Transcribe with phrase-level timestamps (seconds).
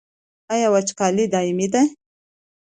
[0.53, 1.81] آیا وچکالي دایمي ده؟